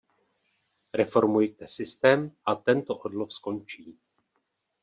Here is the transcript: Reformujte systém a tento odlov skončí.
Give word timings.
Reformujte 0.93 1.67
systém 1.67 2.31
a 2.45 2.55
tento 2.55 2.95
odlov 2.97 3.31
skončí. 3.33 3.85